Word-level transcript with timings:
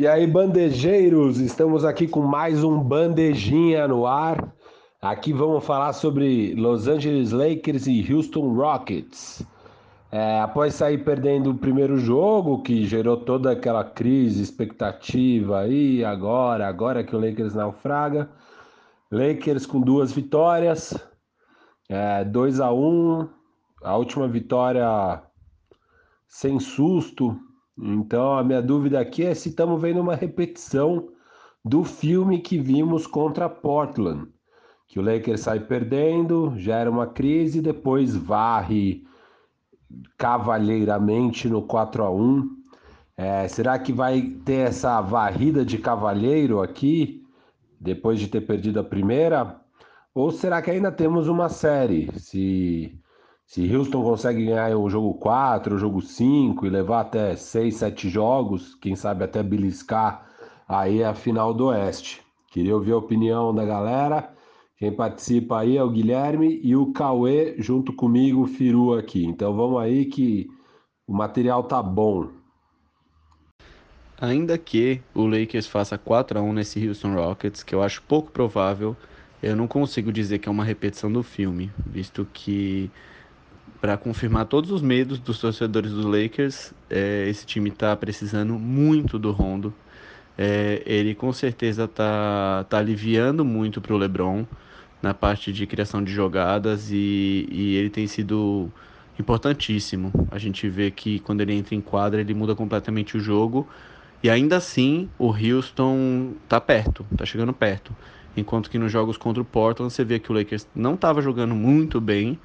E 0.00 0.06
aí, 0.06 0.26
bandejeiros, 0.26 1.38
estamos 1.38 1.84
aqui 1.84 2.08
com 2.08 2.22
mais 2.22 2.64
um 2.64 2.82
Bandejinha 2.82 3.86
no 3.86 4.06
ar. 4.06 4.50
Aqui 4.98 5.30
vamos 5.30 5.62
falar 5.62 5.92
sobre 5.92 6.54
Los 6.54 6.88
Angeles 6.88 7.32
Lakers 7.32 7.86
e 7.86 8.10
Houston 8.10 8.54
Rockets. 8.54 9.46
É, 10.10 10.40
após 10.40 10.72
sair 10.72 11.04
perdendo 11.04 11.50
o 11.50 11.54
primeiro 11.54 11.98
jogo, 11.98 12.62
que 12.62 12.86
gerou 12.86 13.18
toda 13.18 13.52
aquela 13.52 13.84
crise, 13.84 14.42
expectativa 14.42 15.60
aí, 15.60 16.02
agora, 16.02 16.66
agora 16.66 17.04
que 17.04 17.14
o 17.14 17.20
Lakers 17.20 17.54
naufraga. 17.54 18.30
Lakers 19.12 19.66
com 19.66 19.82
duas 19.82 20.12
vitórias, 20.12 20.94
é, 21.90 22.24
2 22.24 22.58
a 22.58 22.72
1 22.72 23.28
a 23.82 23.96
última 23.98 24.26
vitória 24.26 25.22
sem 26.26 26.58
susto. 26.58 27.38
Então 27.82 28.34
a 28.36 28.44
minha 28.44 28.60
dúvida 28.60 29.00
aqui 29.00 29.24
é 29.24 29.34
se 29.34 29.48
estamos 29.48 29.80
vendo 29.80 30.00
uma 30.00 30.14
repetição 30.14 31.08
do 31.64 31.84
filme 31.84 32.38
que 32.38 32.58
vimos 32.58 33.06
contra 33.06 33.48
Portland, 33.48 34.28
que 34.86 34.98
o 34.98 35.02
Lakers 35.02 35.40
sai 35.40 35.60
perdendo, 35.60 36.52
gera 36.56 36.90
uma 36.90 37.06
crise, 37.06 37.60
depois 37.60 38.14
varre 38.14 39.04
cavalheiramente 40.16 41.48
no 41.48 41.62
4 41.62 42.04
a 42.04 42.10
1 42.10 42.60
é, 43.22 43.46
será 43.48 43.78
que 43.78 43.92
vai 43.92 44.22
ter 44.46 44.68
essa 44.68 44.98
varrida 45.02 45.62
de 45.62 45.76
cavalheiro 45.76 46.62
aqui, 46.62 47.22
depois 47.78 48.18
de 48.18 48.28
ter 48.28 48.40
perdido 48.40 48.80
a 48.80 48.84
primeira? 48.84 49.60
Ou 50.14 50.30
será 50.30 50.62
que 50.62 50.70
ainda 50.70 50.90
temos 50.90 51.28
uma 51.28 51.50
série? 51.50 52.10
Se, 52.18 52.98
se 53.50 53.68
Houston 53.74 54.04
consegue 54.04 54.44
ganhar 54.44 54.76
o 54.76 54.88
jogo 54.88 55.12
4, 55.14 55.74
o 55.74 55.78
jogo 55.78 56.00
5 56.00 56.64
e 56.64 56.70
levar 56.70 57.00
até 57.00 57.34
6, 57.34 57.74
7 57.74 58.08
jogos, 58.08 58.76
quem 58.76 58.94
sabe 58.94 59.24
até 59.24 59.42
beliscar 59.42 60.24
aí 60.68 61.02
a 61.02 61.14
final 61.14 61.52
do 61.52 61.66
Oeste. 61.66 62.22
Queria 62.52 62.76
ouvir 62.76 62.92
a 62.92 62.98
opinião 62.98 63.52
da 63.52 63.64
galera. 63.64 64.32
Quem 64.76 64.92
participa 64.92 65.58
aí 65.58 65.76
é 65.76 65.82
o 65.82 65.90
Guilherme 65.90 66.60
e 66.62 66.76
o 66.76 66.92
Cauê 66.92 67.56
junto 67.58 67.92
comigo, 67.92 68.42
o 68.42 68.46
Firu 68.46 68.94
aqui. 68.94 69.26
Então 69.26 69.52
vamos 69.56 69.82
aí 69.82 70.04
que 70.04 70.46
o 71.04 71.12
material 71.12 71.64
tá 71.64 71.82
bom. 71.82 72.28
Ainda 74.20 74.56
que 74.56 75.02
o 75.12 75.26
Lakers 75.26 75.66
faça 75.66 75.98
4 75.98 76.38
a 76.38 76.42
1 76.42 76.52
nesse 76.52 76.86
Houston 76.86 77.14
Rockets, 77.16 77.64
que 77.64 77.74
eu 77.74 77.82
acho 77.82 78.00
pouco 78.02 78.30
provável, 78.30 78.96
eu 79.42 79.56
não 79.56 79.66
consigo 79.66 80.12
dizer 80.12 80.38
que 80.38 80.48
é 80.48 80.52
uma 80.52 80.64
repetição 80.64 81.10
do 81.10 81.24
filme, 81.24 81.68
visto 81.84 82.24
que 82.32 82.88
para 83.80 83.96
confirmar 83.96 84.44
todos 84.44 84.70
os 84.70 84.82
medos 84.82 85.18
dos 85.18 85.38
torcedores 85.38 85.90
dos 85.90 86.04
Lakers, 86.04 86.74
é, 86.90 87.26
esse 87.28 87.46
time 87.46 87.70
está 87.70 87.96
precisando 87.96 88.58
muito 88.58 89.18
do 89.18 89.32
Rondo. 89.32 89.72
É, 90.36 90.82
ele 90.84 91.14
com 91.14 91.32
certeza 91.32 91.84
está 91.84 92.64
tá 92.68 92.78
aliviando 92.78 93.44
muito 93.44 93.80
para 93.80 93.94
o 93.94 93.98
LeBron 93.98 94.44
na 95.02 95.14
parte 95.14 95.52
de 95.52 95.66
criação 95.66 96.04
de 96.04 96.12
jogadas 96.12 96.90
e, 96.90 97.46
e 97.50 97.76
ele 97.76 97.90
tem 97.90 98.06
sido 98.06 98.70
importantíssimo. 99.18 100.12
A 100.30 100.38
gente 100.38 100.68
vê 100.68 100.90
que 100.90 101.18
quando 101.20 101.40
ele 101.40 101.54
entra 101.54 101.74
em 101.74 101.80
quadra 101.80 102.20
ele 102.20 102.34
muda 102.34 102.54
completamente 102.54 103.16
o 103.16 103.20
jogo 103.20 103.66
e 104.22 104.28
ainda 104.28 104.56
assim 104.56 105.08
o 105.18 105.28
Houston 105.28 106.34
tá 106.48 106.60
perto, 106.60 107.04
tá 107.16 107.24
chegando 107.24 107.52
perto. 107.52 107.94
Enquanto 108.36 108.70
que 108.70 108.78
nos 108.78 108.92
jogos 108.92 109.16
contra 109.16 109.42
o 109.42 109.44
Portland 109.44 109.92
você 109.92 110.04
vê 110.04 110.18
que 110.18 110.30
o 110.30 110.34
Lakers 110.34 110.66
não 110.74 110.94
estava 110.94 111.20
jogando 111.20 111.54
muito 111.54 112.00
bem, 112.00 112.38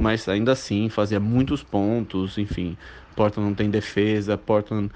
mas 0.00 0.28
ainda 0.28 0.52
assim 0.52 0.88
fazia 0.88 1.20
muitos 1.20 1.62
pontos, 1.62 2.38
enfim. 2.38 2.76
Portland 3.16 3.48
não 3.48 3.54
tem 3.54 3.70
defesa, 3.70 4.36
Portland 4.38 4.90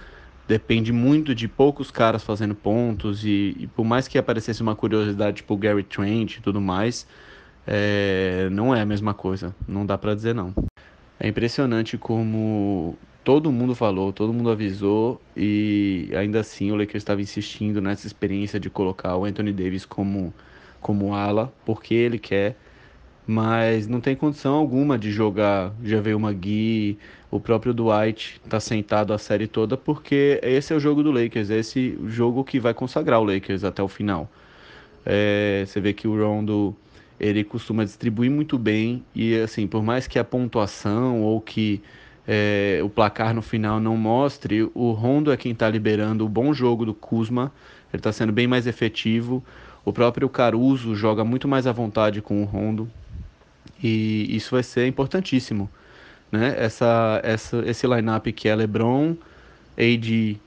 depende 0.46 0.92
muito 0.92 1.34
de 1.34 1.48
poucos 1.48 1.90
caras 1.90 2.22
fazendo 2.22 2.54
pontos 2.54 3.24
e, 3.24 3.56
e 3.58 3.66
por 3.68 3.84
mais 3.84 4.08
que 4.08 4.18
aparecesse 4.18 4.62
uma 4.62 4.76
curiosidade 4.76 5.38
tipo 5.38 5.56
Gary 5.56 5.82
Trent 5.82 6.36
e 6.36 6.40
tudo 6.42 6.60
mais, 6.60 7.06
é, 7.66 8.48
não 8.50 8.74
é 8.74 8.80
a 8.80 8.86
mesma 8.86 9.14
coisa, 9.14 9.54
não 9.66 9.86
dá 9.86 9.96
para 9.96 10.14
dizer 10.14 10.34
não. 10.34 10.54
É 11.18 11.28
impressionante 11.28 11.96
como 11.96 12.96
todo 13.24 13.52
mundo 13.52 13.74
falou, 13.74 14.12
todo 14.12 14.32
mundo 14.32 14.50
avisou 14.50 15.20
e 15.36 16.10
ainda 16.16 16.40
assim 16.40 16.72
o 16.72 16.76
Lakers 16.76 17.02
estava 17.02 17.22
insistindo 17.22 17.80
nessa 17.80 18.06
experiência 18.06 18.58
de 18.58 18.68
colocar 18.68 19.16
o 19.16 19.24
Anthony 19.24 19.52
Davis 19.52 19.84
como 19.84 20.34
como 20.80 21.14
ala, 21.14 21.52
porque 21.64 21.94
ele 21.94 22.18
quer 22.18 22.56
mas 23.26 23.86
não 23.86 24.00
tem 24.00 24.16
condição 24.16 24.54
alguma 24.54 24.98
de 24.98 25.10
jogar 25.10 25.72
veio 25.80 26.18
Magui, 26.18 26.98
o 27.30 27.40
próprio 27.40 27.72
Dwight 27.72 28.40
está 28.44 28.60
sentado 28.60 29.12
a 29.12 29.18
série 29.18 29.46
toda, 29.46 29.76
porque 29.76 30.40
esse 30.42 30.72
é 30.72 30.76
o 30.76 30.80
jogo 30.80 31.02
do 31.02 31.10
Lakers, 31.10 31.50
é 31.50 31.58
esse 31.58 31.98
jogo 32.06 32.44
que 32.44 32.58
vai 32.60 32.74
consagrar 32.74 33.20
o 33.20 33.24
Lakers 33.24 33.64
até 33.64 33.82
o 33.82 33.88
final. 33.88 34.28
É, 35.04 35.64
você 35.66 35.80
vê 35.80 35.92
que 35.92 36.06
o 36.06 36.16
Rondo 36.16 36.76
ele 37.18 37.44
costuma 37.44 37.84
distribuir 37.84 38.30
muito 38.30 38.58
bem 38.58 39.04
e 39.14 39.36
assim, 39.36 39.66
por 39.66 39.82
mais 39.82 40.06
que 40.06 40.18
a 40.18 40.24
pontuação 40.24 41.22
ou 41.22 41.40
que 41.40 41.80
é, 42.26 42.80
o 42.84 42.88
placar 42.88 43.34
no 43.34 43.42
final 43.42 43.80
não 43.80 43.96
mostre, 43.96 44.68
o 44.74 44.92
Rondo 44.92 45.32
é 45.32 45.36
quem 45.36 45.52
está 45.52 45.68
liberando 45.68 46.24
o 46.24 46.28
bom 46.28 46.52
jogo 46.52 46.84
do 46.84 46.94
Kuzma, 46.94 47.52
ele 47.92 48.00
está 48.00 48.12
sendo 48.12 48.32
bem 48.32 48.46
mais 48.46 48.66
efetivo. 48.66 49.42
O 49.84 49.92
próprio 49.92 50.28
Caruso 50.28 50.94
joga 50.94 51.24
muito 51.24 51.48
mais 51.48 51.66
à 51.66 51.72
vontade 51.72 52.22
com 52.22 52.42
o 52.42 52.44
Rondo. 52.44 52.88
E 53.82 54.34
isso 54.34 54.52
vai 54.52 54.62
ser 54.62 54.86
importantíssimo. 54.86 55.68
Né? 56.30 56.54
Essa, 56.56 57.20
essa, 57.22 57.62
esse 57.66 57.86
line-up 57.86 58.32
que 58.32 58.48
é 58.48 58.54
LeBron, 58.54 59.16
AD, 59.76 60.38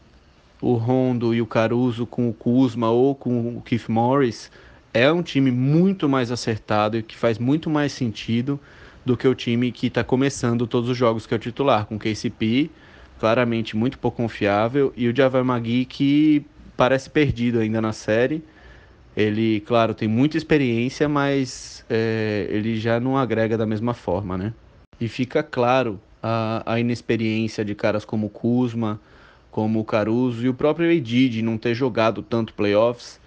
o 0.61 0.73
Rondo 0.73 1.33
e 1.33 1.41
o 1.41 1.45
Caruso 1.45 2.05
com 2.05 2.29
o 2.29 2.33
Kuzma 2.33 2.89
ou 2.89 3.13
com 3.13 3.57
o 3.57 3.61
Keith 3.61 3.89
Morris 3.89 4.49
é 4.93 5.11
um 5.11 5.21
time 5.21 5.51
muito 5.51 6.07
mais 6.07 6.31
acertado 6.31 6.97
e 6.97 7.03
que 7.03 7.17
faz 7.17 7.37
muito 7.37 7.69
mais 7.69 7.91
sentido 7.91 8.59
do 9.05 9.17
que 9.17 9.27
o 9.27 9.35
time 9.35 9.71
que 9.71 9.87
está 9.87 10.03
começando 10.03 10.65
todos 10.65 10.89
os 10.89 10.97
jogos 10.97 11.27
que 11.27 11.33
é 11.33 11.37
o 11.37 11.39
titular, 11.39 11.85
com 11.85 11.95
o 11.95 11.99
KCP, 11.99 12.71
claramente 13.19 13.75
muito 13.75 13.99
pouco 13.99 14.17
confiável, 14.17 14.93
e 14.95 15.07
o 15.07 15.15
Javar 15.15 15.43
Magui 15.43 15.85
que 15.85 16.45
parece 16.75 17.09
perdido 17.09 17.59
ainda 17.59 17.81
na 17.81 17.93
série 17.93 18.41
ele, 19.15 19.61
claro, 19.61 19.93
tem 19.93 20.07
muita 20.07 20.37
experiência, 20.37 21.07
mas 21.07 21.85
é, 21.89 22.47
ele 22.49 22.77
já 22.77 22.99
não 22.99 23.17
agrega 23.17 23.57
da 23.57 23.65
mesma 23.65 23.93
forma, 23.93 24.37
né? 24.37 24.53
E 24.99 25.07
fica 25.07 25.41
claro 25.41 25.99
a, 26.21 26.63
a 26.65 26.79
inexperiência 26.79 27.63
de 27.63 27.75
caras 27.75 28.03
como 28.03 28.29
Kuzma, 28.29 28.99
como 29.51 29.79
o 29.79 29.85
Caruso 29.85 30.45
e 30.45 30.49
o 30.49 30.53
próprio 30.53 31.01
de 31.01 31.41
não 31.41 31.57
ter 31.57 31.73
jogado 31.73 32.21
tanto 32.21 32.53
playoffs, 32.53 33.19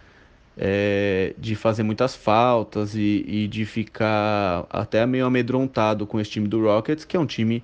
é, 0.59 1.35
de 1.39 1.55
fazer 1.55 1.85
muitas 1.85 2.17
faltas 2.17 2.95
e, 2.95 3.25
e, 3.27 3.49
de 3.49 3.65
ficar 3.65 4.67
até 4.69 5.07
meio 5.07 5.25
amedrontado 5.25 6.07
com 6.07 6.21
esse 6.21 6.33
time 6.33 6.49
do 6.49 6.65
Rockets, 6.65 7.05
que 7.05 7.17
é 7.17 7.21
um 7.21 7.27
time 7.27 7.63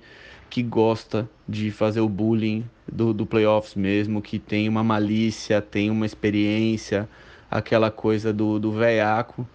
que 0.49 0.63
gosta 0.63 1.29
de 1.47 1.69
fazer 1.69 1.99
o 1.99 2.07
bullying 2.07 2.63
do, 2.89 3.13
do 3.13 3.25
playoffs 3.25 3.75
mesmo, 3.75 4.21
que 4.21 4.39
tem 4.39 4.69
uma 4.69 4.83
malícia, 4.83 5.61
tem 5.61 5.91
uma 5.91 6.05
experiência, 6.05 7.09
aquela 7.49 7.91
coisa 7.91 8.33
do, 8.33 8.59
do 8.59 8.71
veiaco, 8.71 9.47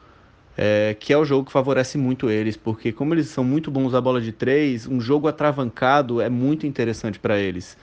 é, 0.57 0.97
que 0.99 1.13
é 1.13 1.19
o 1.19 1.25
jogo 1.25 1.47
que 1.47 1.53
favorece 1.53 1.97
muito 1.97 2.31
eles, 2.31 2.57
porque 2.57 2.93
como 2.93 3.15
eles 3.15 3.29
são 3.29 3.45
muito 3.45 3.71
bons 3.71 3.95
a 3.95 4.01
bola 4.01 4.21
de 4.21 4.33
três, 4.33 4.87
um 4.87 5.01
jogo 5.01 5.29
atravancado 5.29 6.21
é 6.21 6.29
muito 6.29 6.67
interessante 6.67 7.19
para 7.19 7.39
eles. 7.39 7.77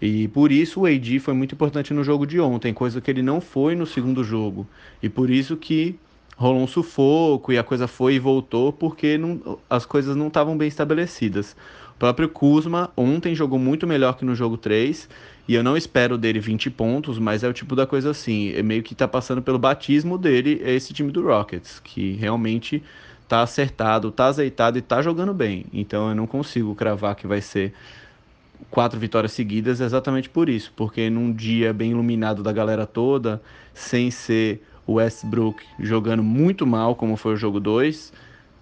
E 0.00 0.28
por 0.28 0.50
isso 0.50 0.80
o 0.80 0.86
AD 0.86 1.18
foi 1.18 1.34
muito 1.34 1.54
importante 1.54 1.92
no 1.92 2.02
jogo 2.02 2.26
de 2.26 2.40
ontem, 2.40 2.72
coisa 2.72 3.00
que 3.00 3.10
ele 3.10 3.22
não 3.22 3.40
foi 3.40 3.74
no 3.74 3.86
segundo 3.86 4.24
jogo. 4.24 4.66
E 5.02 5.08
por 5.08 5.28
isso 5.28 5.56
que 5.56 5.98
rolou 6.36 6.62
um 6.62 6.66
sufoco 6.66 7.52
e 7.52 7.58
a 7.58 7.62
coisa 7.62 7.86
foi 7.86 8.14
e 8.14 8.18
voltou, 8.18 8.72
porque 8.72 9.18
não, 9.18 9.58
as 9.68 9.84
coisas 9.84 10.16
não 10.16 10.28
estavam 10.28 10.56
bem 10.56 10.68
estabelecidas. 10.68 11.54
Próprio 12.00 12.30
Kuzma 12.30 12.90
ontem 12.96 13.34
jogou 13.34 13.58
muito 13.58 13.86
melhor 13.86 14.16
que 14.16 14.24
no 14.24 14.34
jogo 14.34 14.56
3 14.56 15.06
e 15.46 15.54
eu 15.54 15.62
não 15.62 15.76
espero 15.76 16.16
dele 16.16 16.40
20 16.40 16.70
pontos, 16.70 17.18
mas 17.18 17.44
é 17.44 17.48
o 17.48 17.52
tipo 17.52 17.76
da 17.76 17.86
coisa 17.86 18.08
assim, 18.08 18.54
é 18.54 18.62
meio 18.62 18.82
que 18.82 18.94
tá 18.94 19.06
passando 19.06 19.42
pelo 19.42 19.58
batismo 19.58 20.16
dele 20.16 20.62
esse 20.64 20.94
time 20.94 21.12
do 21.12 21.22
Rockets, 21.22 21.78
que 21.78 22.12
realmente 22.12 22.82
tá 23.28 23.42
acertado, 23.42 24.10
tá 24.10 24.28
azeitado 24.28 24.78
e 24.78 24.80
tá 24.80 25.02
jogando 25.02 25.34
bem. 25.34 25.66
Então 25.74 26.08
eu 26.08 26.14
não 26.14 26.26
consigo 26.26 26.74
cravar 26.74 27.14
que 27.14 27.26
vai 27.26 27.42
ser 27.42 27.74
quatro 28.70 28.98
vitórias 28.98 29.32
seguidas 29.32 29.78
exatamente 29.78 30.30
por 30.30 30.48
isso, 30.48 30.72
porque 30.74 31.10
num 31.10 31.30
dia 31.30 31.70
bem 31.70 31.90
iluminado 31.90 32.42
da 32.42 32.50
galera 32.50 32.86
toda, 32.86 33.42
sem 33.74 34.10
ser 34.10 34.62
o 34.86 34.94
Westbrook 34.94 35.62
jogando 35.78 36.22
muito 36.22 36.66
mal, 36.66 36.94
como 36.94 37.14
foi 37.14 37.34
o 37.34 37.36
jogo 37.36 37.60
2, 37.60 38.10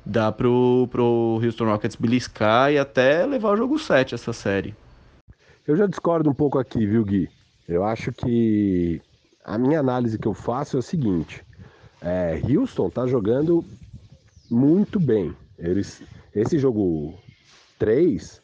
dá 0.08 0.32
pro, 0.32 0.88
pro 0.90 1.38
Houston 1.44 1.66
Rockets 1.66 1.96
beliscar 1.96 2.72
e 2.72 2.78
até 2.78 3.26
levar 3.26 3.52
o 3.52 3.56
jogo 3.56 3.78
7 3.78 4.14
essa 4.14 4.32
série. 4.32 4.74
Eu 5.66 5.76
já 5.76 5.86
discordo 5.86 6.30
um 6.30 6.34
pouco 6.34 6.58
aqui, 6.58 6.86
viu, 6.86 7.04
Gui? 7.04 7.28
Eu 7.68 7.84
acho 7.84 8.10
que 8.10 9.02
a 9.44 9.58
minha 9.58 9.78
análise 9.78 10.18
que 10.18 10.26
eu 10.26 10.32
faço 10.32 10.76
é 10.76 10.80
o 10.80 10.82
seguinte: 10.82 11.44
é, 12.00 12.40
Houston 12.48 12.88
tá 12.88 13.06
jogando 13.06 13.62
muito 14.50 14.98
bem. 14.98 15.36
Eles, 15.58 16.02
esse 16.34 16.58
jogo 16.58 17.14
3 17.78 18.40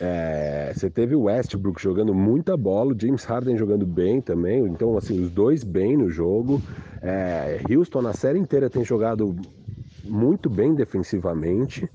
É, 0.00 0.72
você 0.74 0.88
teve 0.88 1.14
o 1.14 1.24
Westbrook 1.24 1.80
jogando 1.80 2.14
muita 2.14 2.56
bola, 2.56 2.92
o 2.92 2.98
James 2.98 3.24
Harden 3.24 3.58
jogando 3.58 3.84
bem 3.84 4.22
também. 4.22 4.64
Então, 4.66 4.96
assim, 4.96 5.22
os 5.22 5.30
dois 5.30 5.62
bem 5.62 5.98
no 5.98 6.08
jogo. 6.08 6.62
É, 7.02 7.60
Houston 7.70 8.00
na 8.00 8.14
série 8.14 8.38
inteira 8.38 8.70
tem 8.70 8.84
jogado 8.84 9.36
muito 10.04 10.48
bem 10.50 10.74
defensivamente 10.74 11.88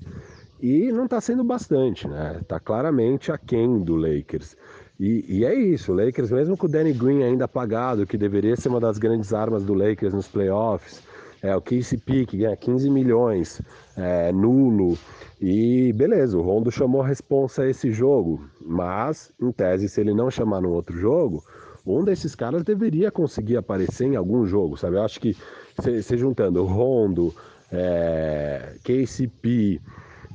e 0.60 0.90
não 0.92 1.04
está 1.04 1.20
sendo 1.20 1.44
bastante, 1.44 2.08
né? 2.08 2.40
Tá 2.46 2.58
claramente 2.58 3.30
aquém 3.30 3.78
do 3.80 3.96
Lakers. 3.96 4.56
E, 4.98 5.24
e, 5.28 5.44
é 5.44 5.54
isso, 5.54 5.92
o 5.92 5.94
Lakers, 5.94 6.30
mesmo 6.30 6.56
com 6.56 6.66
o 6.66 6.68
Danny 6.68 6.92
Green 6.92 7.22
ainda 7.22 7.44
apagado, 7.44 8.04
que 8.04 8.18
deveria 8.18 8.56
ser 8.56 8.68
uma 8.68 8.80
das 8.80 8.98
grandes 8.98 9.32
armas 9.32 9.62
do 9.62 9.72
Lakers 9.72 10.12
nos 10.12 10.26
playoffs, 10.26 11.00
é, 11.40 11.54
o 11.54 11.60
KCP 11.60 12.26
que 12.26 12.38
ganha 12.38 12.56
15 12.56 12.90
milhões, 12.90 13.62
é, 13.96 14.32
nulo, 14.32 14.98
e 15.40 15.92
beleza, 15.92 16.36
o 16.36 16.42
Rondo 16.42 16.70
chamou 16.72 17.00
a 17.00 17.06
responsa 17.06 17.62
a 17.62 17.70
esse 17.70 17.92
jogo, 17.92 18.40
mas, 18.60 19.30
em 19.40 19.52
tese, 19.52 19.88
se 19.88 20.00
ele 20.00 20.12
não 20.12 20.32
chamar 20.32 20.60
no 20.60 20.70
outro 20.70 20.98
jogo, 20.98 21.44
um 21.86 22.02
desses 22.02 22.34
caras 22.34 22.64
deveria 22.64 23.10
conseguir 23.10 23.56
aparecer 23.56 24.06
em 24.06 24.16
algum 24.16 24.44
jogo, 24.44 24.76
sabe? 24.76 24.96
Eu 24.96 25.02
acho 25.02 25.20
que 25.20 25.36
se, 25.80 26.16
juntando 26.16 26.64
Rondo, 26.64 27.32
é, 27.72 28.76
KCP 28.82 29.80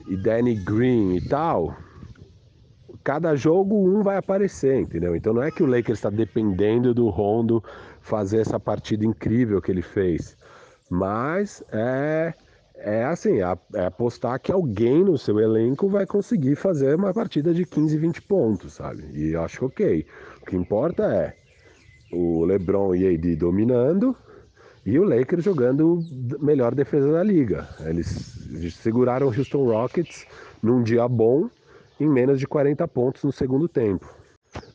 e 0.07 0.17
Danny 0.17 0.55
Green 0.55 1.15
e 1.15 1.21
tal, 1.27 1.75
cada 3.03 3.35
jogo 3.35 3.75
um 3.75 4.01
vai 4.01 4.17
aparecer, 4.17 4.79
entendeu? 4.79 5.15
Então 5.15 5.33
não 5.33 5.43
é 5.43 5.51
que 5.51 5.63
o 5.63 5.65
Lakers 5.65 5.99
está 5.99 6.09
dependendo 6.09 6.93
do 6.93 7.09
Rondo 7.09 7.63
fazer 8.01 8.39
essa 8.39 8.59
partida 8.59 9.05
incrível 9.05 9.61
que 9.61 9.71
ele 9.71 9.81
fez, 9.81 10.37
mas 10.89 11.63
é 11.71 12.33
é 12.75 13.05
assim, 13.05 13.39
é 13.39 13.85
apostar 13.85 14.39
que 14.41 14.51
alguém 14.51 15.05
no 15.05 15.17
seu 15.17 15.39
elenco 15.39 15.87
vai 15.87 16.05
conseguir 16.05 16.55
fazer 16.55 16.95
uma 16.95 17.13
partida 17.13 17.53
de 17.53 17.65
15, 17.65 17.97
20 17.97 18.21
pontos, 18.23 18.73
sabe? 18.73 19.03
E 19.13 19.31
eu 19.31 19.41
acho 19.41 19.65
ok. 19.65 20.05
O 20.41 20.45
que 20.45 20.55
importa 20.55 21.03
é 21.03 21.33
o 22.11 22.43
LeBron 22.43 22.93
e 22.93 23.15
AD 23.15 23.37
dominando 23.37 24.17
e 24.85 24.99
o 24.99 25.03
Lakers 25.03 25.43
jogando 25.43 25.99
melhor 26.39 26.75
defesa 26.75 27.11
da 27.11 27.23
liga. 27.23 27.67
Eles 27.81 28.07
seguraram 28.75 29.27
o 29.27 29.35
Houston 29.35 29.65
Rockets 29.65 30.25
num 30.61 30.83
dia 30.83 31.07
bom 31.07 31.49
em 31.99 32.09
menos 32.09 32.39
de 32.39 32.47
40 32.47 32.87
pontos 32.87 33.23
no 33.23 33.31
segundo 33.31 33.67
tempo. 33.67 34.07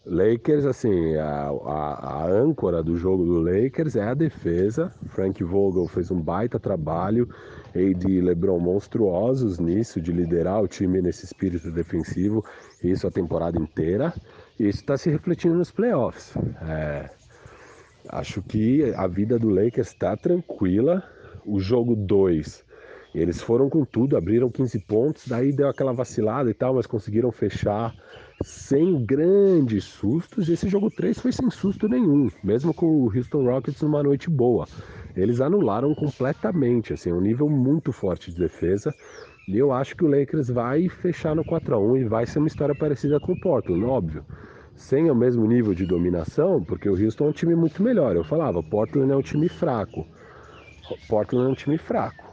Lakers, 0.05 0.65
assim, 0.65 1.15
a, 1.17 1.51
a, 1.51 2.25
a, 2.25 2.27
âncora 2.27 2.83
do 2.83 2.97
jogo 2.97 3.25
do 3.25 3.41
Lakers 3.41 3.95
é 3.95 4.03
a 4.03 4.15
defesa. 4.15 4.93
Frank 5.09 5.43
Vogel 5.45 5.87
fez 5.87 6.11
um 6.11 6.21
baita 6.21 6.59
trabalho, 6.59 7.29
AD 7.75 8.11
e 8.11 8.21
LeBron 8.21 8.59
monstruosos 8.59 9.59
nisso, 9.59 10.01
de 10.01 10.11
liderar 10.11 10.63
o 10.63 10.67
time 10.67 11.01
nesse 11.01 11.27
espírito 11.27 11.71
defensivo, 11.71 12.45
isso 12.83 13.07
a 13.07 13.11
temporada 13.11 13.59
inteira. 13.59 14.13
Isso 14.59 14.81
está 14.81 14.97
se 14.97 15.11
refletindo 15.11 15.55
nos 15.55 15.71
playoffs. 15.71 16.35
É, 16.63 17.11
acho 18.09 18.43
que 18.43 18.93
a 18.95 19.07
vida 19.07 19.39
do 19.39 19.49
Lakers 19.49 19.89
está 19.89 20.17
tranquila. 20.17 21.03
O 21.45 21.61
jogo 21.61 21.97
2 21.97 22.69
eles 23.15 23.41
foram 23.41 23.71
com 23.71 23.85
tudo, 23.85 24.17
abriram 24.17 24.51
15 24.51 24.79
pontos, 24.81 25.27
daí 25.27 25.51
deu 25.51 25.69
aquela 25.69 25.93
vacilada 25.93 26.51
e 26.51 26.55
tal, 26.55 26.75
mas 26.75 26.87
conseguiram 26.87 27.33
fechar 27.33 27.95
sem 28.45 29.05
grandes 29.05 29.85
sustos. 29.85 30.49
Esse 30.49 30.69
jogo 30.69 30.91
3 30.91 31.19
foi 31.19 31.33
sem 31.33 31.51
susto 31.51 31.89
nenhum, 31.89 32.29
mesmo 32.45 32.75
com 32.75 32.87
o 32.87 33.05
Houston 33.05 33.45
Rockets 33.45 33.81
numa 33.83 34.03
noite 34.03 34.29
boa. 34.29 34.67
Eles 35.17 35.41
anularam 35.41 35.95
completamente, 35.95 36.93
assim, 36.93 37.13
um 37.13 37.21
nível 37.21 37.49
muito 37.49 37.93
forte 37.93 38.31
de 38.31 38.39
defesa. 38.39 38.95
E 39.49 39.57
eu 39.57 39.73
acho 39.73 39.97
que 39.97 40.05
o 40.05 40.09
Lakers 40.09 40.49
vai 40.49 40.89
fechar 40.89 41.35
no 41.35 41.45
4 41.45 41.75
a 41.75 41.79
1 41.79 41.97
e 41.97 42.05
vai 42.05 42.27
ser 42.27 42.39
uma 42.39 42.49
história 42.49 42.75
parecida 42.75 43.19
com 43.19 43.33
o 43.33 43.41
Portland, 43.41 43.85
óbvio. 43.85 44.25
Sem 44.79 45.11
o 45.11 45.15
mesmo 45.15 45.45
nível 45.45 45.75
de 45.75 45.85
dominação, 45.85 46.63
porque 46.63 46.89
o 46.89 46.93
Houston 46.93 47.27
é 47.27 47.29
um 47.29 47.33
time 47.33 47.55
muito 47.57 47.83
melhor. 47.83 48.15
Eu 48.15 48.23
falava, 48.23 48.63
Portland 48.63 49.13
é 49.13 49.17
um 49.17 49.21
time 49.21 49.49
fraco. 49.49 50.07
Portland 51.09 51.49
é 51.49 51.51
um 51.51 51.55
time 51.55 51.77
fraco. 51.77 52.33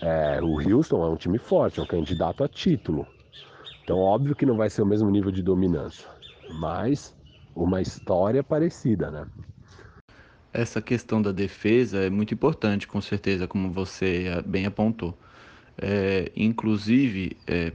É, 0.00 0.40
o 0.40 0.60
Houston 0.60 1.04
é 1.04 1.08
um 1.08 1.16
time 1.16 1.36
forte, 1.36 1.80
é 1.80 1.82
um 1.82 1.86
candidato 1.86 2.44
a 2.44 2.48
título. 2.48 3.06
Então, 3.82 3.98
óbvio 3.98 4.36
que 4.36 4.46
não 4.46 4.56
vai 4.56 4.70
ser 4.70 4.82
o 4.82 4.86
mesmo 4.86 5.10
nível 5.10 5.32
de 5.32 5.42
dominância, 5.42 6.08
mas 6.48 7.12
uma 7.56 7.82
história 7.82 8.42
parecida, 8.42 9.10
né? 9.10 9.26
Essa 10.52 10.80
questão 10.80 11.20
da 11.20 11.32
defesa 11.32 11.98
é 11.98 12.08
muito 12.08 12.32
importante, 12.32 12.86
com 12.86 13.00
certeza, 13.00 13.48
como 13.48 13.72
você 13.72 14.26
bem 14.46 14.64
apontou. 14.64 15.12
É, 15.76 16.30
inclusive, 16.36 17.36
é, 17.48 17.72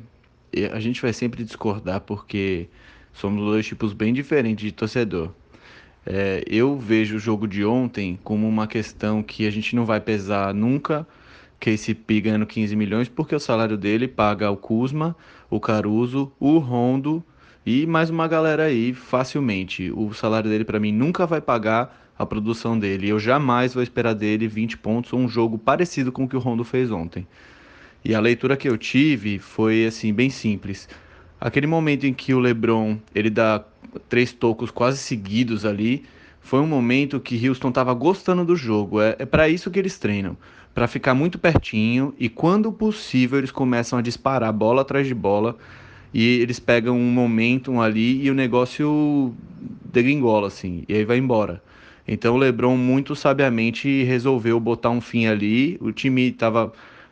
a 0.72 0.80
gente 0.80 1.02
vai 1.02 1.12
sempre 1.12 1.44
discordar 1.44 2.00
porque 2.02 2.70
somos 3.14 3.44
dois 3.44 3.66
tipos 3.66 3.94
bem 3.94 4.14
diferentes 4.14 4.64
de 4.64 4.72
torcedor. 4.72 5.32
É, 6.06 6.44
eu 6.48 6.78
vejo 6.78 7.18
o 7.18 7.20
jogo 7.20 7.48
de 7.48 7.64
ontem 7.66 8.18
como 8.24 8.48
uma 8.48 8.68
questão 8.68 9.22
que 9.22 9.46
a 9.46 9.52
gente 9.52 9.76
não 9.76 9.86
vai 9.86 10.00
pesar 10.00 10.54
nunca 10.54 11.06
KCP 11.60 12.22
ganhando 12.22 12.46
15 12.46 12.76
milhões, 12.76 13.10
porque 13.10 13.36
o 13.36 13.40
salário 13.40 13.78
dele 13.78 14.08
paga 14.08 14.50
o 14.50 14.56
Kuzma, 14.56 15.16
o 15.50 15.60
Caruso, 15.60 16.32
o 16.40 16.58
Rondo 16.58 17.24
e 17.66 17.86
mais 17.86 18.10
uma 18.10 18.28
galera 18.28 18.64
aí 18.64 18.94
facilmente. 18.94 19.92
O 19.92 20.14
salário 20.14 20.50
dele 20.50 20.64
para 20.64 20.80
mim 20.80 20.92
nunca 20.92 21.28
vai 21.28 21.42
pagar 21.42 22.10
a 22.18 22.26
produção 22.26 22.80
dele. 22.80 23.10
Eu 23.10 23.20
jamais 23.20 23.74
vou 23.74 23.84
esperar 23.84 24.14
dele 24.14 24.48
20 24.48 24.78
pontos 24.78 25.12
ou 25.14 25.20
um 25.20 25.28
jogo 25.28 25.58
parecido 25.58 26.12
com 26.12 26.24
o 26.24 26.28
que 26.28 26.36
o 26.36 26.40
Rondo 26.40 26.64
fez 26.64 26.92
ontem. 26.92 27.28
E 28.04 28.16
a 28.16 28.20
leitura 28.20 28.56
que 28.56 28.68
eu 28.68 28.78
tive 28.78 29.38
foi 29.38 29.86
assim 29.86 30.14
bem 30.14 30.30
simples. 30.30 30.88
Aquele 31.40 31.68
momento 31.68 32.06
em 32.06 32.14
que 32.14 32.34
o 32.34 32.40
LeBron 32.40 32.98
ele 33.16 33.30
dá 33.30 33.64
três 34.08 34.34
tocos 34.34 34.72
quase 34.72 34.98
seguidos 34.98 35.66
ali, 35.66 36.04
foi 36.42 36.60
um 36.60 36.68
momento 36.68 37.20
que 37.20 37.48
Houston 37.48 37.70
estava 37.70 37.94
gostando 37.94 38.44
do 38.44 38.56
jogo. 38.56 39.02
É, 39.02 39.16
é 39.20 39.26
para 39.26 39.48
isso 39.48 39.72
que 39.72 39.80
eles 39.80 39.98
treinam 39.98 40.38
para 40.74 40.88
ficar 40.88 41.14
muito 41.14 41.38
pertinho 41.38 42.14
e 42.18 42.30
quando 42.30 42.72
possível 42.72 43.38
eles 43.38 43.52
começam 43.52 44.00
a 44.00 44.02
disparar 44.02 44.54
bola 44.54 44.82
atrás 44.82 45.08
de 45.08 45.14
bola 45.14 45.58
e 46.14 46.40
eles 46.40 46.60
pegam 46.60 46.98
um 46.98 47.12
momentum 47.12 47.82
ali 47.82 48.24
e 48.24 48.32
o 48.32 48.34
negócio 48.34 49.34
degringola 49.92 50.48
assim, 50.48 50.84
e 50.88 50.94
aí 50.94 51.06
vai 51.06 51.18
embora. 51.18 51.62
Então 52.08 52.36
o 52.36 52.38
LeBron 52.38 52.76
muito 52.78 53.16
sabiamente 53.16 54.04
resolveu 54.04 54.60
botar 54.60 54.90
um 54.90 55.02
fim 55.02 55.28
ali, 55.28 55.78
o 55.80 55.92
time 55.92 56.30
estava 56.30 56.72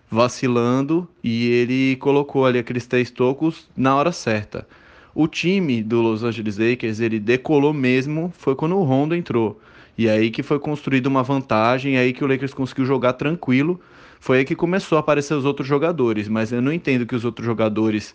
vacilando 0.09 1.07
e 1.23 1.47
ele 1.47 1.95
colocou 1.97 2.45
ali 2.45 2.59
aqueles 2.59 2.87
três 2.87 3.11
tocos 3.11 3.67
na 3.75 3.95
hora 3.95 4.11
certa. 4.11 4.67
O 5.13 5.27
time 5.27 5.81
do 5.81 6.01
Los 6.01 6.23
Angeles 6.23 6.57
Lakers, 6.57 6.99
ele 6.99 7.19
decolou 7.19 7.73
mesmo, 7.73 8.31
foi 8.37 8.55
quando 8.55 8.77
o 8.77 8.83
Rondo 8.83 9.15
entrou. 9.15 9.59
E 9.97 10.07
aí 10.07 10.29
que 10.29 10.43
foi 10.43 10.59
construída 10.59 11.09
uma 11.09 11.23
vantagem, 11.23 11.97
aí 11.97 12.13
que 12.13 12.23
o 12.23 12.27
Lakers 12.27 12.53
conseguiu 12.53 12.85
jogar 12.85 13.13
tranquilo. 13.13 13.79
Foi 14.19 14.39
aí 14.39 14.45
que 14.45 14.55
começou 14.55 14.95
a 14.95 14.99
aparecer 14.99 15.33
os 15.33 15.43
outros 15.43 15.67
jogadores, 15.67 16.27
mas 16.27 16.51
eu 16.51 16.61
não 16.61 16.71
entendo 16.71 17.05
que 17.05 17.15
os 17.15 17.25
outros 17.25 17.45
jogadores 17.45 18.13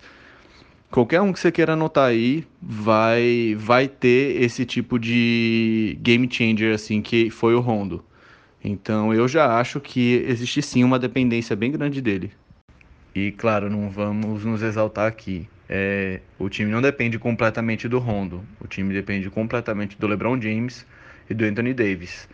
qualquer 0.93 1.23
um 1.23 1.33
que 1.33 1.41
você 1.41 1.51
queira 1.51 1.73
anotar 1.73 2.05
aí 2.05 2.45
vai 2.61 3.57
vai 3.59 3.89
ter 3.89 4.43
esse 4.43 4.65
tipo 4.67 4.99
de 4.99 5.99
game 6.03 6.29
changer 6.31 6.75
assim 6.75 7.01
que 7.01 7.31
foi 7.31 7.55
o 7.55 7.61
Rondo. 7.61 8.05
Então 8.65 9.13
eu 9.13 9.27
já 9.27 9.59
acho 9.59 9.81
que 9.81 10.25
existe 10.27 10.63
sim 10.63 10.85
uma 10.85 10.99
dependência 10.99 11.57
bem 11.57 11.73
grande 11.73 12.01
dele. 12.01 12.33
E 13.15 13.33
claro, 13.33 13.69
não 13.69 13.91
vamos 13.91 14.45
nos 14.45 14.63
exaltar 14.63 15.07
aqui. 15.07 15.49
É, 15.69 16.21
o 16.39 16.49
time 16.49 16.71
não 16.71 16.81
depende 16.81 17.19
completamente 17.19 17.89
do 17.89 17.99
Rondo. 17.99 18.45
O 18.61 18.67
time 18.67 18.93
depende 18.93 19.29
completamente 19.31 19.99
do 19.99 20.07
LeBron 20.07 20.41
James 20.41 20.87
e 21.29 21.35
do 21.35 21.45
Anthony 21.45 21.75
Davis. 21.75 22.29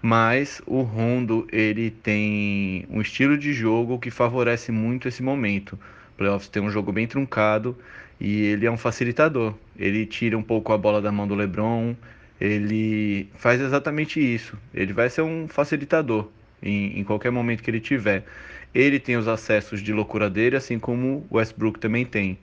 Mas 0.00 0.60
o 0.66 0.82
Rondo 0.82 1.46
ele 1.50 1.90
tem 1.90 2.86
um 2.90 3.00
estilo 3.00 3.38
de 3.38 3.52
jogo 3.52 3.98
que 3.98 4.10
favorece 4.10 4.70
muito 4.70 5.08
esse 5.08 5.22
momento. 5.22 5.78
Playoffs 6.16 6.48
tem 6.48 6.62
um 6.62 6.70
jogo 6.70 6.92
bem 6.92 7.06
truncado 7.06 7.76
e 8.20 8.42
ele 8.42 8.66
é 8.66 8.70
um 8.70 8.76
facilitador. 8.76 9.54
Ele 9.76 10.06
tira 10.06 10.36
um 10.36 10.42
pouco 10.42 10.72
a 10.72 10.78
bola 10.78 11.00
da 11.00 11.10
mão 11.10 11.26
do 11.26 11.34
LeBron, 11.34 11.94
ele 12.40 13.30
faz 13.36 13.60
exatamente 13.60 14.20
isso. 14.20 14.58
Ele 14.72 14.92
vai 14.92 15.08
ser 15.08 15.22
um 15.22 15.48
facilitador 15.48 16.28
em, 16.62 16.98
em 16.98 17.04
qualquer 17.04 17.30
momento 17.30 17.62
que 17.62 17.70
ele 17.70 17.80
tiver. 17.80 18.24
Ele 18.74 18.98
tem 18.98 19.16
os 19.16 19.28
acessos 19.28 19.80
de 19.80 19.92
loucura 19.92 20.28
dele, 20.28 20.56
assim 20.56 20.78
como 20.78 21.26
o 21.30 21.36
Westbrook 21.36 21.78
também 21.78 22.04
tem. 22.04 22.38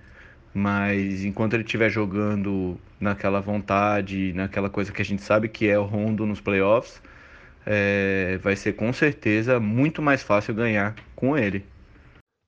Mas 0.54 1.24
enquanto 1.24 1.54
ele 1.54 1.64
estiver 1.64 1.90
jogando 1.90 2.78
naquela 3.00 3.42
vontade, 3.42 4.34
naquela 4.34 4.70
coisa 4.70 4.92
que 4.92 5.02
a 5.02 5.06
gente 5.06 5.22
sabe 5.22 5.50
que 5.50 5.68
é 5.68 5.78
o 5.78 5.84
Rondo 5.84 6.26
nos 6.26 6.42
playoffs, 6.42 7.02
é, 7.66 8.38
vai 8.42 8.56
ser 8.56 8.74
com 8.74 8.92
certeza 8.92 9.60
muito 9.60 10.02
mais 10.02 10.24
fácil 10.24 10.54
ganhar 10.54 10.96
com 11.16 11.38
ele. 11.38 11.66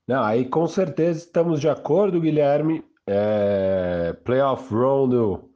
Não, 0.07 0.23
aí 0.23 0.45
com 0.45 0.67
certeza 0.67 1.19
estamos 1.19 1.59
de 1.61 1.69
acordo, 1.69 2.19
Guilherme. 2.19 2.83
É, 3.07 4.15
playoff 4.23 4.73
Rondo 4.73 5.49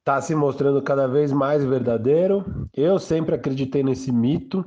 está 0.00 0.20
se 0.20 0.34
mostrando 0.34 0.82
cada 0.82 1.06
vez 1.06 1.32
mais 1.32 1.64
verdadeiro. 1.64 2.68
Eu 2.74 2.98
sempre 2.98 3.34
acreditei 3.34 3.82
nesse 3.82 4.10
mito. 4.10 4.64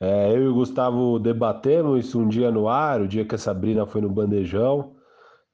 É, 0.00 0.32
eu 0.32 0.44
e 0.44 0.48
o 0.48 0.54
Gustavo 0.54 1.18
debatemos 1.18 2.06
isso 2.06 2.20
um 2.20 2.28
dia 2.28 2.50
no 2.50 2.68
ar, 2.68 3.00
o 3.00 3.08
dia 3.08 3.24
que 3.24 3.34
a 3.34 3.38
Sabrina 3.38 3.86
foi 3.86 4.00
no 4.00 4.10
bandejão. 4.10 4.94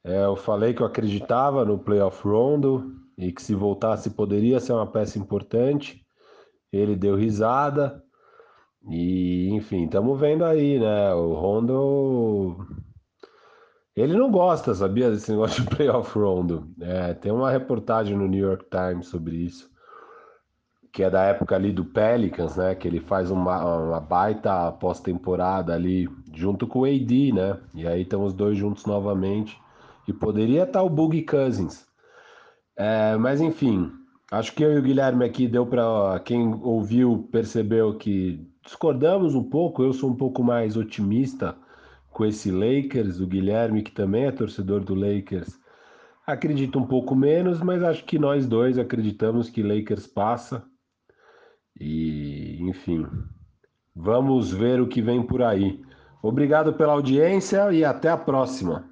É, 0.04 0.25
eu 0.25 0.37
falei 0.37 0.75
que 0.75 0.82
eu 0.82 0.87
acreditava 0.87 1.64
no 1.64 1.78
playoff 1.78 2.26
Rondo 2.26 2.92
e 3.16 3.32
que 3.32 3.42
se 3.42 3.54
voltasse 3.54 4.11
poderia 4.11 4.61
ser 4.61 4.73
uma 4.73 4.87
peça 4.87 5.18
importante. 5.18 6.04
Ele 6.73 6.96
deu 6.96 7.16
risada. 7.16 8.02
E, 8.90 9.49
enfim, 9.52 9.84
estamos 9.84 10.18
vendo 10.20 10.44
aí, 10.44 10.78
né? 10.78 11.14
O 11.14 11.34
Rondo. 11.34 12.66
Ele 13.96 14.14
não 14.14 14.28
gosta, 14.30 14.74
sabia, 14.74 15.10
desse 15.10 15.30
negócio 15.30 15.62
de 15.62 15.70
playoff 15.70 16.18
Rondo. 16.18 16.68
É, 16.80 17.14
tem 17.14 17.30
uma 17.30 17.50
reportagem 17.50 18.16
no 18.16 18.26
New 18.26 18.44
York 18.44 18.66
Times 18.68 19.06
sobre 19.06 19.36
isso, 19.36 19.70
que 20.92 21.04
é 21.04 21.10
da 21.10 21.22
época 21.22 21.54
ali 21.54 21.70
do 21.70 21.84
Pelicans, 21.84 22.56
né? 22.56 22.74
Que 22.74 22.88
ele 22.88 22.98
faz 22.98 23.30
uma, 23.30 23.64
uma 23.64 24.00
baita 24.00 24.72
pós-temporada 24.72 25.72
ali 25.72 26.08
junto 26.32 26.66
com 26.66 26.80
o 26.80 26.84
AD, 26.84 27.32
né? 27.32 27.56
E 27.72 27.86
aí 27.86 28.02
estão 28.02 28.24
os 28.24 28.34
dois 28.34 28.58
juntos 28.58 28.84
novamente. 28.84 29.56
E 30.08 30.12
poderia 30.12 30.64
estar 30.64 30.82
o 30.82 30.90
Boogie 30.90 31.24
Cousins. 31.24 31.86
É, 32.76 33.16
mas 33.16 33.40
enfim, 33.40 33.92
acho 34.30 34.52
que 34.54 34.64
eu 34.64 34.72
e 34.72 34.78
o 34.78 34.82
Guilherme 34.82 35.24
aqui 35.24 35.46
deu 35.46 35.64
para 35.64 36.20
quem 36.24 36.52
ouviu 36.62 37.28
percebeu 37.30 37.96
que 37.96 38.44
discordamos 38.64 39.36
um 39.36 39.44
pouco. 39.44 39.84
Eu 39.84 39.92
sou 39.92 40.10
um 40.10 40.16
pouco 40.16 40.42
mais 40.42 40.76
otimista 40.76 41.56
com 42.14 42.25
esse 42.25 42.50
Lakers. 42.50 43.21
O 43.21 43.26
Guilherme, 43.26 43.83
que 43.83 43.90
também 43.90 44.25
é 44.25 44.33
torcedor 44.33 44.83
do 44.83 44.94
Lakers, 44.94 45.59
acredita 46.26 46.78
um 46.78 46.87
pouco 46.87 47.14
menos, 47.14 47.61
mas 47.61 47.83
acho 47.83 48.04
que 48.04 48.18
nós 48.18 48.47
dois 48.47 48.78
acreditamos 48.78 49.50
que 49.50 49.62
Lakers 49.62 50.06
passa. 50.06 50.64
E, 51.78 52.56
enfim, 52.62 53.06
vamos 53.94 54.52
ver 54.52 54.80
o 54.80 54.88
que 54.88 55.02
vem 55.02 55.23
por 55.23 55.42
aí. 55.42 55.83
Obrigado 56.23 56.73
pela 56.73 56.94
audiência 56.94 57.71
e 57.73 57.85
até 57.85 58.09
a 58.09 58.16
próxima. 58.16 58.88